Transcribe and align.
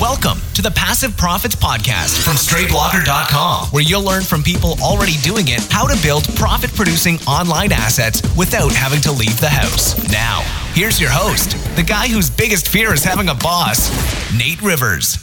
Welcome 0.00 0.42
to 0.52 0.60
the 0.60 0.70
Passive 0.70 1.16
Profits 1.16 1.56
Podcast 1.56 2.22
from 2.22 2.34
StrayBlogger.com, 2.34 3.68
where 3.68 3.82
you'll 3.82 4.04
learn 4.04 4.24
from 4.24 4.42
people 4.42 4.74
already 4.82 5.14
doing 5.22 5.46
it 5.48 5.66
how 5.70 5.86
to 5.86 5.98
build 6.02 6.24
profit 6.36 6.70
producing 6.74 7.16
online 7.20 7.72
assets 7.72 8.20
without 8.36 8.72
having 8.72 9.00
to 9.00 9.10
leave 9.10 9.40
the 9.40 9.48
house. 9.48 9.96
Now, 10.12 10.42
here's 10.74 11.00
your 11.00 11.08
host, 11.08 11.52
the 11.76 11.82
guy 11.82 12.08
whose 12.08 12.28
biggest 12.28 12.68
fear 12.68 12.92
is 12.92 13.04
having 13.04 13.30
a 13.30 13.34
boss, 13.36 13.88
Nate 14.36 14.60
Rivers. 14.60 15.16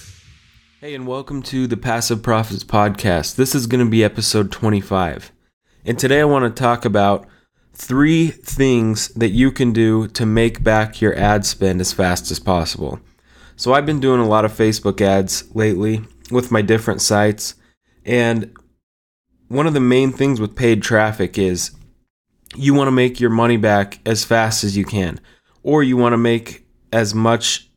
Hey, 0.81 0.95
and 0.95 1.05
welcome 1.05 1.43
to 1.43 1.67
the 1.67 1.77
Passive 1.77 2.23
Profits 2.23 2.63
Podcast. 2.63 3.35
This 3.35 3.53
is 3.53 3.67
going 3.67 3.85
to 3.85 3.91
be 3.91 4.03
episode 4.03 4.51
25. 4.51 5.31
And 5.85 5.99
today 5.99 6.21
I 6.21 6.25
want 6.25 6.45
to 6.45 6.59
talk 6.59 6.83
about 6.83 7.27
three 7.73 8.29
things 8.29 9.09
that 9.09 9.29
you 9.29 9.51
can 9.51 9.71
do 9.71 10.07
to 10.07 10.25
make 10.25 10.63
back 10.63 10.99
your 10.99 11.15
ad 11.15 11.45
spend 11.45 11.79
as 11.79 11.93
fast 11.93 12.31
as 12.31 12.39
possible. 12.39 12.99
So 13.55 13.73
I've 13.73 13.85
been 13.85 13.99
doing 13.99 14.19
a 14.19 14.27
lot 14.27 14.45
of 14.45 14.51
Facebook 14.51 15.01
ads 15.01 15.53
lately 15.55 16.01
with 16.31 16.51
my 16.51 16.61
different 16.61 17.01
sites. 17.01 17.55
And 18.05 18.53
one 19.47 19.67
of 19.67 19.73
the 19.73 19.79
main 19.79 20.11
things 20.11 20.39
with 20.39 20.55
paid 20.55 20.81
traffic 20.81 21.37
is 21.37 21.71
you 22.55 22.73
want 22.73 22.87
to 22.87 22.91
make 22.91 23.19
your 23.19 23.29
money 23.29 23.57
back 23.57 23.99
as 24.05 24.25
fast 24.25 24.63
as 24.63 24.75
you 24.77 24.85
can, 24.85 25.19
or 25.61 25.83
you 25.83 25.97
want 25.97 26.13
to 26.13 26.17
make 26.17 26.65
as 26.91 27.13
much 27.15 27.69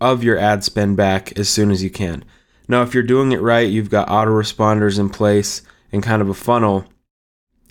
of 0.00 0.24
your 0.24 0.38
ad 0.38 0.64
spend 0.64 0.96
back 0.96 1.38
as 1.38 1.48
soon 1.48 1.70
as 1.70 1.82
you 1.82 1.90
can. 1.90 2.24
Now, 2.68 2.82
if 2.82 2.94
you're 2.94 3.02
doing 3.02 3.32
it 3.32 3.40
right, 3.40 3.68
you've 3.68 3.90
got 3.90 4.08
autoresponders 4.08 4.98
in 4.98 5.08
place 5.10 5.62
and 5.92 6.02
kind 6.02 6.22
of 6.22 6.28
a 6.28 6.34
funnel, 6.34 6.86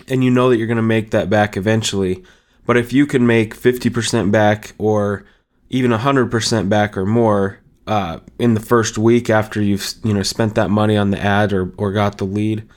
and 0.07 0.23
you 0.23 0.31
know 0.31 0.49
that 0.49 0.57
you're 0.57 0.67
going 0.67 0.77
to 0.77 0.83
make 0.83 1.11
that 1.11 1.29
back 1.29 1.57
eventually. 1.57 2.23
But 2.65 2.77
if 2.77 2.93
you 2.93 3.05
can 3.05 3.25
make 3.25 3.55
50% 3.55 4.31
back 4.31 4.73
or 4.77 5.25
even 5.71 5.91
100% 5.91 6.69
back 6.69 6.97
or 6.97 7.05
more 7.05 7.59
uh, 7.87 8.19
in 8.37 8.53
the 8.53 8.59
first 8.59 8.97
week 8.97 9.29
after 9.29 9.61
you've 9.61 9.93
you 10.03 10.13
know 10.13 10.21
spent 10.21 10.53
that 10.53 10.69
money 10.69 10.95
on 10.95 11.09
the 11.09 11.19
ad 11.19 11.51
or, 11.51 11.73
or 11.77 11.91
got 11.91 12.19
the 12.19 12.25
lead 12.25 12.67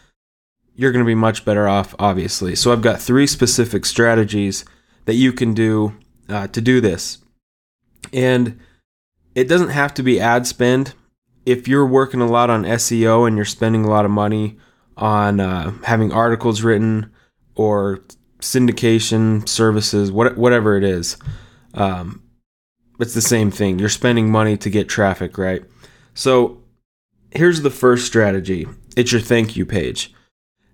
you're 0.77 0.93
going 0.93 1.05
to 1.05 1.09
be 1.09 1.15
much 1.15 1.45
better 1.45 1.69
off 1.69 1.95
obviously. 1.99 2.55
So 2.55 2.73
i've 2.73 2.83
got 2.83 3.01
three 3.01 3.27
specific 3.27 3.85
strategies 3.85 4.65
that 5.05 5.15
you 5.15 5.33
can 5.33 5.53
do 5.53 5.95
uh, 6.29 6.47
to 6.49 6.61
do 6.61 6.81
this. 6.81 7.19
And 8.13 8.59
it 9.35 9.49
doesn't 9.49 9.71
have 9.71 9.93
to 9.95 10.03
be 10.03 10.21
ad 10.21 10.47
spend. 10.47 10.95
If 11.45 11.69
you're 11.69 11.87
working 11.87 12.23
a 12.23 12.27
lot 12.27 12.49
on 12.49 12.65
seo 12.65 13.27
and 13.27 13.37
you're 13.37 13.45
spending 13.45 13.85
a 13.85 13.91
lot 13.91 14.05
of 14.05 14.11
money 14.11 14.57
on 14.97 15.41
uh, 15.41 15.73
having 15.85 16.13
articles 16.13 16.63
written 16.63 17.13
or 17.55 18.01
syndication 18.41 19.47
services 19.49 20.11
what, 20.11 20.37
whatever 20.37 20.77
it 20.77 20.85
is 20.85 21.17
um, 21.75 22.24
it's 23.01 23.15
the 23.15 23.21
same 23.21 23.51
thing. 23.51 23.79
You're 23.79 23.89
spending 23.89 24.31
money 24.31 24.57
to 24.57 24.71
get 24.71 24.89
traffic, 24.89 25.37
right? 25.39 25.63
So 26.15 26.63
here's 27.31 27.63
the 27.63 27.71
first 27.71 28.07
strategy 28.07 28.67
it's 28.97 29.13
your 29.13 29.21
thank 29.21 29.57
you 29.57 29.67
page. 29.67 30.13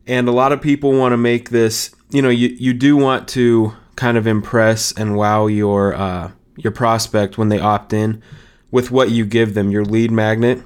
And 0.06 0.28
a 0.28 0.32
lot 0.32 0.52
of 0.52 0.60
people 0.60 0.92
want 0.92 1.12
to 1.12 1.16
make 1.16 1.50
this, 1.50 1.94
you 2.10 2.20
know, 2.20 2.28
you, 2.28 2.48
you 2.48 2.74
do 2.74 2.96
want 2.96 3.28
to 3.28 3.74
kind 3.96 4.16
of 4.16 4.26
impress 4.26 4.92
and 4.92 5.16
wow 5.16 5.46
your 5.46 5.94
uh, 5.94 6.32
your 6.56 6.72
prospect 6.72 7.38
when 7.38 7.48
they 7.48 7.58
opt 7.58 7.92
in 7.92 8.22
with 8.70 8.90
what 8.90 9.10
you 9.10 9.24
give 9.24 9.54
them, 9.54 9.70
your 9.70 9.84
lead 9.84 10.10
magnet. 10.10 10.62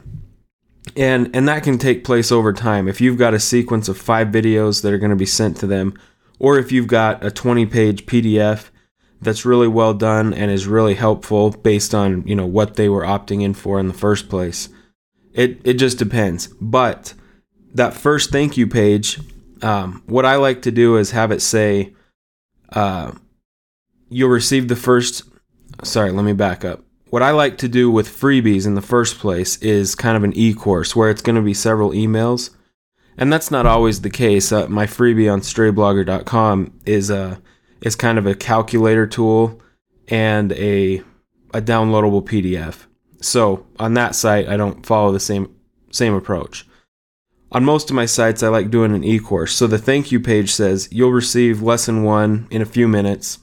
And 0.96 1.34
and 1.34 1.48
that 1.48 1.62
can 1.62 1.78
take 1.78 2.04
place 2.04 2.30
over 2.30 2.52
time. 2.52 2.88
If 2.88 3.00
you've 3.00 3.18
got 3.18 3.34
a 3.34 3.40
sequence 3.40 3.88
of 3.88 3.98
5 3.98 4.28
videos 4.28 4.82
that 4.82 4.92
are 4.92 4.98
going 4.98 5.10
to 5.10 5.16
be 5.16 5.26
sent 5.26 5.56
to 5.58 5.66
them 5.66 5.98
or 6.38 6.58
if 6.58 6.72
you've 6.72 6.88
got 6.88 7.24
a 7.24 7.30
20-page 7.30 8.06
PDF 8.06 8.68
that's 9.24 9.44
really 9.44 9.68
well 9.68 9.94
done 9.94 10.32
and 10.32 10.50
is 10.50 10.66
really 10.66 10.94
helpful 10.94 11.50
based 11.50 11.94
on 11.94 12.26
you 12.26 12.34
know 12.34 12.46
what 12.46 12.76
they 12.76 12.88
were 12.88 13.02
opting 13.02 13.42
in 13.42 13.54
for 13.54 13.80
in 13.80 13.88
the 13.88 13.94
first 13.94 14.28
place. 14.28 14.68
It 15.32 15.60
it 15.64 15.74
just 15.74 15.98
depends. 15.98 16.48
But 16.60 17.14
that 17.74 17.94
first 17.94 18.30
thank 18.30 18.56
you 18.56 18.66
page, 18.66 19.18
um, 19.62 20.02
what 20.06 20.24
I 20.24 20.36
like 20.36 20.62
to 20.62 20.70
do 20.70 20.96
is 20.96 21.10
have 21.10 21.32
it 21.32 21.42
say, 21.42 21.94
uh, 22.72 23.12
"You'll 24.08 24.30
receive 24.30 24.68
the 24.68 24.76
first." 24.76 25.24
Sorry, 25.82 26.12
let 26.12 26.24
me 26.24 26.32
back 26.32 26.64
up. 26.64 26.84
What 27.10 27.22
I 27.22 27.30
like 27.30 27.58
to 27.58 27.68
do 27.68 27.90
with 27.90 28.08
freebies 28.08 28.66
in 28.66 28.74
the 28.74 28.82
first 28.82 29.18
place 29.18 29.56
is 29.58 29.94
kind 29.94 30.16
of 30.16 30.24
an 30.24 30.32
e-course 30.34 30.96
where 30.96 31.10
it's 31.10 31.22
going 31.22 31.36
to 31.36 31.42
be 31.42 31.54
several 31.54 31.90
emails, 31.90 32.50
and 33.16 33.32
that's 33.32 33.50
not 33.50 33.66
always 33.66 34.00
the 34.00 34.10
case. 34.10 34.52
Uh, 34.52 34.68
my 34.68 34.86
freebie 34.86 35.32
on 35.32 35.40
StrayBlogger.com 35.40 36.80
is 36.86 37.10
a 37.10 37.16
uh, 37.16 37.36
is 37.84 37.94
kind 37.94 38.18
of 38.18 38.26
a 38.26 38.34
calculator 38.34 39.06
tool 39.06 39.60
and 40.08 40.52
a 40.52 41.02
a 41.52 41.62
downloadable 41.62 42.26
PDF. 42.26 42.86
So 43.20 43.66
on 43.78 43.94
that 43.94 44.16
site, 44.16 44.48
I 44.48 44.56
don't 44.56 44.84
follow 44.84 45.12
the 45.12 45.20
same 45.20 45.54
same 45.92 46.14
approach. 46.14 46.66
On 47.52 47.64
most 47.64 47.88
of 47.88 47.94
my 47.94 48.06
sites, 48.06 48.42
I 48.42 48.48
like 48.48 48.70
doing 48.70 48.92
an 48.92 49.04
e-course. 49.04 49.54
So 49.54 49.68
the 49.68 49.78
thank 49.78 50.10
you 50.10 50.18
page 50.18 50.52
says 50.52 50.88
you'll 50.90 51.12
receive 51.12 51.62
lesson 51.62 52.02
one 52.02 52.48
in 52.50 52.60
a 52.60 52.66
few 52.66 52.88
minutes. 52.88 53.38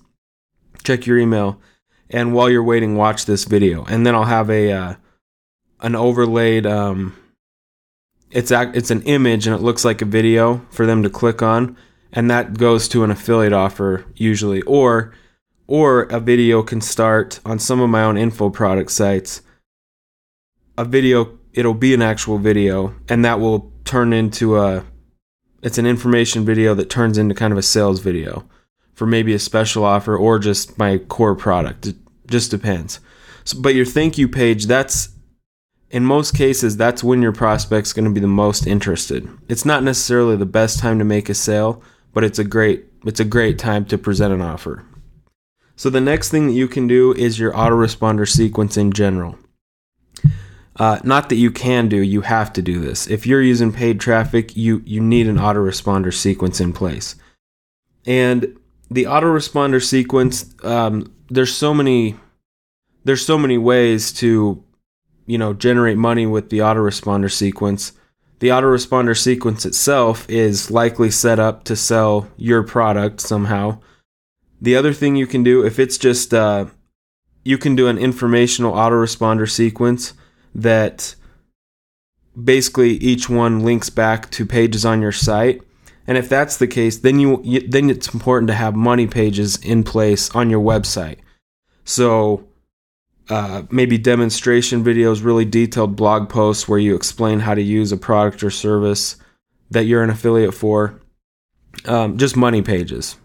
Check 0.84 1.06
your 1.06 1.18
email, 1.18 1.62
and 2.10 2.34
while 2.34 2.50
you're 2.50 2.64
waiting, 2.64 2.98
watch 2.98 3.26
this 3.26 3.46
video. 3.46 3.86
And 3.86 4.06
then 4.06 4.16
I'll 4.16 4.26
have 4.26 4.50
a 4.50 4.72
uh, 4.72 4.96
an 5.80 5.96
overlaid. 5.96 6.66
Um, 6.66 7.16
it's 8.32 8.52
it's 8.52 8.92
an 8.92 9.04
image 9.04 9.46
and 9.46 9.56
it 9.56 9.62
looks 9.62 9.86
like 9.86 10.02
a 10.02 10.06
video 10.06 10.66
for 10.72 10.86
them 10.86 11.04
to 11.04 11.10
click 11.10 11.42
on 11.42 11.78
and 12.14 12.30
that 12.30 12.58
goes 12.58 12.88
to 12.90 13.04
an 13.04 13.12
affiliate 13.12 13.54
offer 13.54 14.06
usually. 14.16 14.62
Or 14.64 15.14
or 15.68 16.04
a 16.04 16.20
video 16.20 16.64
can 16.64 16.82
start 16.82 17.40
on 17.46 17.58
some 17.58 17.80
of 17.80 17.90
my 17.90 18.04
own 18.04 18.18
info 18.18 18.50
product 18.50 18.92
sites. 18.92 19.42
A 20.78 20.86
video 20.86 21.38
it'll 21.54 21.74
be 21.74 21.94
an 21.94 22.02
actual 22.02 22.38
video 22.38 22.96
and 23.10 23.24
that 23.26 23.40
will 23.40 23.72
turn 23.84 24.14
into 24.14 24.58
a 24.58 24.86
it's 25.62 25.78
an 25.78 25.86
information 25.86 26.44
video 26.44 26.74
that 26.74 26.90
turns 26.90 27.18
into 27.18 27.36
kind 27.36 27.52
of 27.52 27.58
a 27.58 27.64
sales 27.64 28.00
video 28.00 28.48
for 28.94 29.06
maybe 29.06 29.34
a 29.34 29.40
special 29.40 29.84
offer 29.84 30.18
or 30.18 30.40
just 30.40 30.78
my 30.78 30.98
core 30.98 31.36
product. 31.36 31.88
It 31.88 31.96
just 32.28 32.52
depends. 32.52 33.00
So, 33.44 33.60
but 33.60 33.76
your 33.76 33.86
thank 33.86 34.18
you 34.18 34.28
page 34.28 34.66
that's 34.66 35.10
in 35.90 36.06
most 36.06 36.36
cases 36.36 36.78
that's 36.78 37.04
when 37.04 37.22
your 37.22 37.32
prospect's 37.32 37.94
going 37.94 38.06
to 38.06 38.12
be 38.12 38.20
the 38.20 38.28
most 38.28 38.66
interested. 38.66 39.28
It's 39.48 39.66
not 39.66 39.84
necessarily 39.84 40.36
the 40.36 40.46
best 40.46 40.80
time 40.80 41.00
to 41.00 41.06
make 41.06 41.30
a 41.30 41.34
sale 41.34 41.84
but 42.14 42.24
it's 42.24 42.40
a 42.40 42.44
great 42.44 42.86
it's 43.06 43.20
a 43.20 43.26
great 43.26 43.58
time 43.58 43.86
to 43.86 43.98
present 43.98 44.34
an 44.34 44.42
offer. 44.42 44.86
So 45.76 45.90
the 45.90 46.02
next 46.02 46.30
thing 46.30 46.48
that 46.48 46.54
you 46.54 46.68
can 46.68 46.88
do 46.88 47.14
is 47.14 47.40
your 47.40 47.54
autoresponder 47.54 48.30
sequence 48.30 48.78
in 48.78 48.92
general. 48.92 49.40
Uh, 50.76 51.00
not 51.04 51.30
that 51.30 51.36
you 51.36 51.52
can 51.52 51.90
do, 51.90 51.98
you 51.98 52.22
have 52.22 52.54
to 52.54 52.62
do 52.62 52.80
this. 52.80 53.08
If 53.08 53.26
you're 53.26 53.42
using 53.42 53.74
paid 53.74 54.00
traffic, 54.00 54.56
you 54.56 54.82
you 54.86 55.02
need 55.02 55.28
an 55.28 55.38
autoresponder 55.38 56.14
sequence 56.14 56.62
in 56.62 56.74
place. 56.74 57.16
And 58.06 58.58
the 58.90 59.04
autoresponder 59.06 59.84
sequence, 59.84 60.54
um, 60.64 61.14
there's 61.30 61.54
so 61.54 61.74
many 61.74 62.16
there's 63.04 63.26
so 63.26 63.38
many 63.38 63.58
ways 63.58 64.12
to 64.14 64.64
you 65.26 65.38
know 65.38 65.54
generate 65.54 65.98
money 65.98 66.26
with 66.26 66.50
the 66.50 66.60
autoresponder 66.60 67.32
sequence 67.32 67.94
the 68.42 68.48
autoresponder 68.48 69.16
sequence 69.16 69.68
itself 69.68 70.28
is 70.28 70.72
likely 70.72 71.12
set 71.12 71.38
up 71.40 71.64
to 71.64 71.76
sell 71.76 72.28
your 72.38 72.64
product 72.64 73.22
somehow. 73.22 73.80
The 74.60 74.76
other 74.76 74.94
thing 74.94 75.16
you 75.16 75.28
can 75.28 75.44
do, 75.44 75.64
if 75.64 75.78
it's 75.78 76.00
just, 76.00 76.34
uh, 76.34 76.66
you 77.44 77.60
can 77.60 77.76
do 77.76 77.88
an 77.88 78.00
informational 78.00 78.74
autoresponder 78.74 79.48
sequence 79.48 80.14
that 80.56 81.14
basically 82.44 82.94
each 82.94 83.30
one 83.30 83.60
links 83.60 83.92
back 83.92 84.32
to 84.32 84.44
pages 84.48 84.86
on 84.86 85.04
your 85.04 85.12
site. 85.12 85.62
And 86.08 86.18
if 86.18 86.28
that's 86.28 86.58
the 86.58 86.68
case, 86.68 86.98
then 86.98 87.20
you 87.20 87.44
then 87.68 87.92
it's 87.92 88.12
important 88.12 88.48
to 88.48 88.56
have 88.56 88.76
money 88.76 89.06
pages 89.06 89.58
in 89.58 89.84
place 89.84 90.32
on 90.32 90.50
your 90.50 90.62
website. 90.62 91.20
So 91.84 92.48
uh, 93.32 93.64
maybe 93.72 93.98
demonstration 93.98 94.84
videos, 94.84 95.24
really 95.24 95.46
detailed 95.46 95.96
blog 95.96 96.28
posts 96.28 96.68
where 96.68 96.78
you 96.78 96.96
explain 96.96 97.40
how 97.40 97.56
to 97.56 97.62
use 97.62 97.94
a 97.94 97.98
product 97.98 98.44
or 98.44 98.50
service 98.50 99.16
that 99.70 99.86
you're 99.86 100.04
an 100.04 100.10
affiliate 100.10 100.54
for. 100.54 101.00
Um, 101.86 102.18
just 102.18 102.36
money 102.36 102.62
pages. 102.62 103.16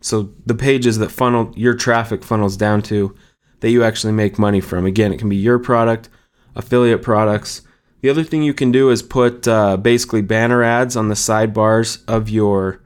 So 0.00 0.32
the 0.46 0.54
pages 0.54 0.96
that 0.96 1.10
funnel 1.10 1.52
your 1.54 1.74
traffic 1.74 2.24
funnels 2.24 2.56
down 2.56 2.80
to 2.84 3.14
that 3.60 3.68
you 3.68 3.84
actually 3.84 4.14
make 4.14 4.38
money 4.38 4.62
from. 4.62 4.86
Again, 4.86 5.12
it 5.12 5.18
can 5.18 5.28
be 5.28 5.36
your 5.36 5.58
product, 5.58 6.08
affiliate 6.56 7.02
products. 7.02 7.60
The 8.00 8.08
other 8.08 8.24
thing 8.24 8.42
you 8.42 8.54
can 8.54 8.72
do 8.72 8.88
is 8.88 9.02
put 9.02 9.46
uh, 9.46 9.76
basically 9.76 10.22
banner 10.22 10.62
ads 10.62 10.96
on 10.96 11.08
the 11.08 11.14
sidebars 11.14 12.02
of 12.08 12.30
your 12.30 12.80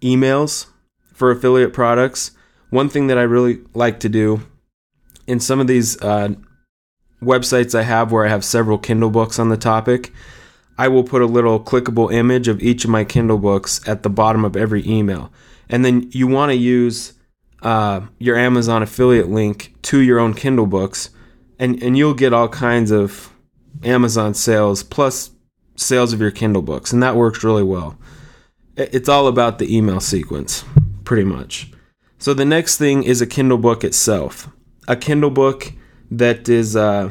emails 0.00 0.66
for 1.14 1.30
affiliate 1.30 1.72
products. 1.72 2.32
One 2.70 2.88
thing 2.88 3.06
that 3.06 3.18
I 3.18 3.22
really 3.22 3.60
like 3.72 4.00
to 4.00 4.08
do 4.08 4.42
in 5.26 5.40
some 5.40 5.60
of 5.60 5.66
these 5.66 6.00
uh, 6.02 6.34
websites 7.22 7.74
I 7.78 7.82
have 7.82 8.12
where 8.12 8.26
I 8.26 8.28
have 8.28 8.44
several 8.44 8.78
Kindle 8.78 9.10
books 9.10 9.38
on 9.38 9.48
the 9.48 9.56
topic, 9.56 10.12
I 10.78 10.88
will 10.88 11.04
put 11.04 11.22
a 11.22 11.26
little 11.26 11.60
clickable 11.60 12.12
image 12.12 12.48
of 12.48 12.60
each 12.60 12.84
of 12.84 12.90
my 12.90 13.04
Kindle 13.04 13.38
books 13.38 13.80
at 13.86 14.02
the 14.02 14.10
bottom 14.10 14.44
of 14.44 14.56
every 14.56 14.86
email. 14.86 15.32
And 15.68 15.84
then 15.84 16.08
you 16.12 16.26
want 16.26 16.50
to 16.50 16.56
use 16.56 17.12
uh, 17.62 18.02
your 18.18 18.36
Amazon 18.36 18.82
affiliate 18.82 19.28
link 19.28 19.74
to 19.82 20.00
your 20.00 20.18
own 20.18 20.34
Kindle 20.34 20.66
books, 20.66 21.10
and, 21.58 21.80
and 21.82 21.96
you'll 21.96 22.14
get 22.14 22.32
all 22.32 22.48
kinds 22.48 22.90
of 22.90 23.32
Amazon 23.84 24.34
sales 24.34 24.82
plus 24.82 25.30
sales 25.76 26.12
of 26.12 26.20
your 26.20 26.30
Kindle 26.30 26.62
books, 26.62 26.92
and 26.92 27.02
that 27.02 27.16
works 27.16 27.44
really 27.44 27.62
well. 27.62 27.98
It's 28.76 29.08
all 29.08 29.28
about 29.28 29.58
the 29.58 29.74
email 29.74 30.00
sequence, 30.00 30.64
pretty 31.04 31.24
much. 31.24 31.70
So 32.18 32.34
the 32.34 32.44
next 32.44 32.78
thing 32.78 33.02
is 33.04 33.20
a 33.20 33.26
Kindle 33.26 33.58
book 33.58 33.84
itself. 33.84 34.48
A 34.88 34.96
Kindle 34.96 35.30
book 35.30 35.72
that 36.10 36.48
is 36.48 36.76
uh, 36.76 37.10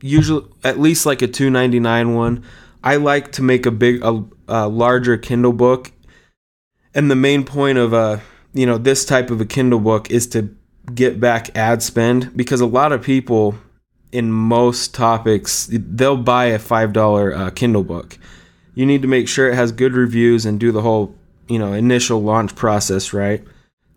usually 0.00 0.46
at 0.64 0.78
least 0.78 1.06
like 1.06 1.22
a 1.22 1.28
299 1.28 2.14
one. 2.14 2.44
I 2.82 2.96
like 2.96 3.32
to 3.32 3.42
make 3.42 3.66
a 3.66 3.70
big 3.70 4.04
a, 4.04 4.24
a 4.48 4.68
larger 4.68 5.16
Kindle 5.16 5.52
book. 5.52 5.92
And 6.94 7.10
the 7.10 7.16
main 7.16 7.44
point 7.44 7.78
of 7.78 7.92
a 7.92 8.22
you 8.52 8.66
know 8.66 8.78
this 8.78 9.04
type 9.04 9.30
of 9.30 9.40
a 9.40 9.46
Kindle 9.46 9.80
book 9.80 10.10
is 10.10 10.26
to 10.28 10.54
get 10.94 11.20
back 11.20 11.56
ad 11.56 11.82
spend 11.82 12.36
because 12.36 12.60
a 12.60 12.66
lot 12.66 12.92
of 12.92 13.02
people 13.02 13.56
in 14.12 14.30
most 14.30 14.94
topics 14.94 15.68
they'll 15.70 16.16
buy 16.16 16.46
a 16.46 16.58
$5 16.58 17.36
uh, 17.36 17.50
Kindle 17.50 17.84
book. 17.84 18.18
You 18.74 18.86
need 18.86 19.02
to 19.02 19.08
make 19.08 19.28
sure 19.28 19.50
it 19.50 19.54
has 19.54 19.72
good 19.72 19.94
reviews 19.94 20.46
and 20.46 20.60
do 20.60 20.70
the 20.70 20.82
whole, 20.82 21.14
you 21.48 21.58
know, 21.58 21.72
initial 21.72 22.22
launch 22.22 22.54
process, 22.54 23.12
right? 23.12 23.42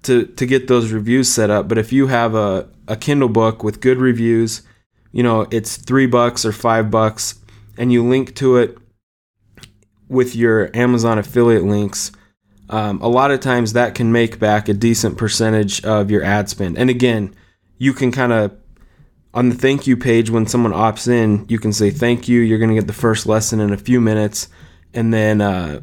To 0.04 0.26
to 0.26 0.46
get 0.46 0.68
those 0.68 0.92
reviews 0.92 1.32
set 1.32 1.50
up. 1.50 1.68
But 1.68 1.78
if 1.78 1.92
you 1.92 2.08
have 2.08 2.36
a 2.36 2.70
a 2.88 2.96
Kindle 2.96 3.30
book 3.30 3.64
with 3.64 3.82
good 3.82 3.98
reviews, 3.98 4.62
you 5.12 5.24
know, 5.24 5.48
it's 5.52 5.78
3 5.78 6.08
bucks 6.08 6.46
or 6.46 6.52
5 6.52 6.90
bucks 6.90 7.36
and 7.78 7.92
you 7.92 8.08
link 8.08 8.36
to 8.36 8.58
it 8.58 8.78
with 10.08 10.36
your 10.36 10.76
Amazon 10.76 11.20
affiliate 11.20 11.64
links, 11.64 12.12
um, 12.70 13.00
a 13.02 13.08
lot 13.08 13.32
of 13.32 13.40
times 13.40 13.74
that 13.74 13.96
can 13.96 14.12
make 14.12 14.40
back 14.40 14.68
a 14.68 14.74
decent 14.74 15.18
percentage 15.18 15.84
of 15.84 16.10
your 16.10 16.24
ad 16.24 16.50
spend. 16.50 16.78
And 16.78 16.90
again, 16.90 17.36
you 17.78 17.94
can 17.94 18.12
kind 18.12 18.34
of 18.34 18.56
on 19.34 19.50
the 19.50 19.56
thank 19.56 19.88
you 19.88 19.96
page 19.96 20.30
when 20.30 20.48
someone 20.48 20.72
opts 20.72 21.08
in, 21.08 21.46
you 21.48 21.60
can 21.60 21.72
say 21.72 21.92
thank 21.92 22.28
you. 22.28 22.42
You're 22.42 22.58
going 22.58 22.70
to 22.70 22.76
get 22.76 22.88
the 22.88 22.94
first 22.94 23.28
lesson 23.28 23.60
in 23.60 23.72
a 23.72 23.78
few 23.78 24.02
minutes, 24.02 24.50
and 24.94 25.14
then 25.14 25.42
uh, 25.42 25.82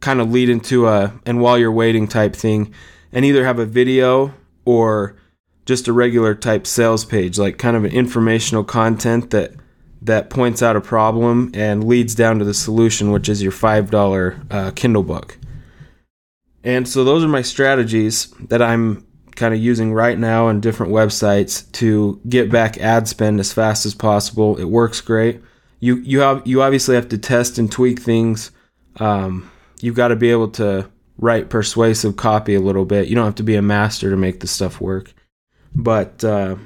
kind 0.00 0.20
of 0.20 0.30
lead 0.30 0.48
into 0.48 0.86
a 0.88 1.12
and 1.26 1.40
while 1.40 1.58
you're 1.58 1.72
waiting 1.72 2.08
type 2.08 2.34
thing, 2.34 2.72
and 3.16 3.24
either 3.24 3.46
have 3.46 3.58
a 3.58 3.64
video 3.64 4.34
or 4.66 5.16
just 5.64 5.88
a 5.88 5.92
regular 5.92 6.34
type 6.34 6.66
sales 6.66 7.02
page, 7.02 7.38
like 7.38 7.56
kind 7.56 7.74
of 7.74 7.82
an 7.82 7.90
informational 7.90 8.62
content 8.62 9.30
that 9.30 9.54
that 10.02 10.28
points 10.28 10.62
out 10.62 10.76
a 10.76 10.82
problem 10.82 11.50
and 11.54 11.82
leads 11.82 12.14
down 12.14 12.38
to 12.38 12.44
the 12.44 12.52
solution, 12.52 13.10
which 13.10 13.30
is 13.30 13.42
your 13.42 13.52
five 13.52 13.90
dollar 13.90 14.38
uh, 14.50 14.70
Kindle 14.72 15.02
book. 15.02 15.38
And 16.62 16.86
so 16.86 17.04
those 17.04 17.24
are 17.24 17.28
my 17.28 17.40
strategies 17.40 18.26
that 18.48 18.60
I'm 18.60 19.06
kind 19.34 19.54
of 19.54 19.60
using 19.60 19.94
right 19.94 20.18
now 20.18 20.48
on 20.48 20.60
different 20.60 20.92
websites 20.92 21.72
to 21.72 22.20
get 22.28 22.50
back 22.50 22.76
ad 22.78 23.08
spend 23.08 23.40
as 23.40 23.50
fast 23.50 23.86
as 23.86 23.94
possible. 23.94 24.58
It 24.58 24.64
works 24.64 25.00
great. 25.00 25.40
You 25.80 25.96
you 25.96 26.20
have 26.20 26.42
you 26.46 26.60
obviously 26.60 26.96
have 26.96 27.08
to 27.08 27.18
test 27.18 27.56
and 27.56 27.72
tweak 27.72 27.98
things. 27.98 28.50
Um, 28.96 29.50
you've 29.80 29.96
got 29.96 30.08
to 30.08 30.16
be 30.16 30.30
able 30.30 30.48
to 30.50 30.90
write 31.18 31.48
persuasive 31.48 32.16
copy 32.16 32.54
a 32.54 32.60
little 32.60 32.84
bit. 32.84 33.08
You 33.08 33.14
don't 33.14 33.24
have 33.24 33.34
to 33.36 33.42
be 33.42 33.56
a 33.56 33.62
master 33.62 34.10
to 34.10 34.16
make 34.16 34.40
this 34.40 34.50
stuff 34.50 34.80
work. 34.80 35.12
But 35.74 36.22
uh, 36.24 36.56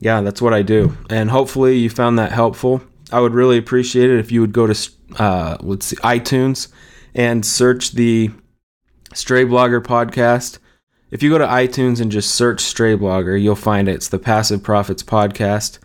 yeah, 0.00 0.20
that's 0.20 0.42
what 0.42 0.54
I 0.54 0.62
do. 0.62 0.96
And 1.10 1.30
hopefully 1.30 1.78
you 1.78 1.90
found 1.90 2.18
that 2.18 2.32
helpful. 2.32 2.82
I 3.12 3.20
would 3.20 3.34
really 3.34 3.58
appreciate 3.58 4.10
it 4.10 4.18
if 4.18 4.32
you 4.32 4.40
would 4.40 4.52
go 4.52 4.66
to 4.66 4.90
uh, 5.18 5.56
let's 5.60 5.86
see 5.86 5.96
iTunes 5.96 6.68
and 7.14 7.46
search 7.46 7.92
the 7.92 8.30
Stray 9.14 9.44
Blogger 9.44 9.80
podcast. 9.80 10.58
If 11.10 11.22
you 11.22 11.30
go 11.30 11.38
to 11.38 11.46
iTunes 11.46 12.00
and 12.00 12.10
just 12.10 12.34
search 12.34 12.60
Stray 12.60 12.96
Blogger, 12.96 13.40
you'll 13.40 13.54
find 13.54 13.88
it. 13.88 13.94
It's 13.94 14.08
the 14.08 14.18
Passive 14.18 14.62
Profits 14.62 15.04
podcast. 15.04 15.78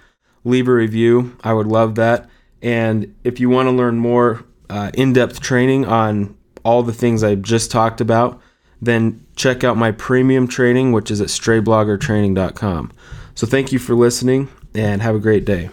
Leave 0.43 0.67
a 0.67 0.73
review. 0.73 1.37
I 1.43 1.53
would 1.53 1.67
love 1.67 1.95
that. 1.95 2.27
And 2.61 3.15
if 3.23 3.39
you 3.39 3.49
want 3.49 3.67
to 3.67 3.71
learn 3.71 3.97
more 3.97 4.43
uh, 4.69 4.89
in 4.95 5.13
depth 5.13 5.39
training 5.39 5.85
on 5.85 6.35
all 6.63 6.83
the 6.83 6.93
things 6.93 7.23
I've 7.23 7.41
just 7.41 7.71
talked 7.71 8.01
about, 8.01 8.41
then 8.81 9.25
check 9.35 9.63
out 9.63 9.77
my 9.77 9.91
premium 9.91 10.47
training, 10.47 10.91
which 10.91 11.11
is 11.11 11.21
at 11.21 11.27
straybloggertraining.com. 11.27 12.91
So 13.35 13.47
thank 13.47 13.71
you 13.71 13.79
for 13.79 13.95
listening 13.95 14.49
and 14.73 15.01
have 15.01 15.15
a 15.15 15.19
great 15.19 15.45
day. 15.45 15.69